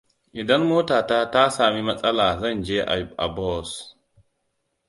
[0.41, 2.77] Idan motata ta sami matsala zan je
[3.25, 3.69] a bus.